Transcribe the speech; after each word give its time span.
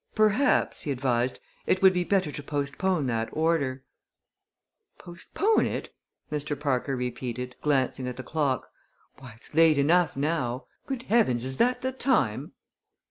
"Perhaps," 0.15 0.81
he 0.81 0.89
advised, 0.91 1.39
"it 1.67 1.83
would 1.83 1.93
be 1.93 2.03
better 2.03 2.31
to 2.31 2.41
postpone 2.41 3.05
that 3.05 3.29
order." 3.33 3.83
"Postpone 4.97 5.67
it?" 5.67 5.93
Mr. 6.31 6.59
Parker 6.59 6.95
repeated, 6.95 7.55
glancing 7.61 8.07
at 8.07 8.17
the 8.17 8.23
clock. 8.23 8.71
"Why, 9.19 9.33
it's 9.37 9.53
late 9.53 9.77
enough 9.77 10.17
now. 10.17 10.65
Good 10.87 11.03
Heavens, 11.03 11.45
is 11.45 11.57
that 11.57 11.81
the 11.81 11.91
time?" 11.91 12.53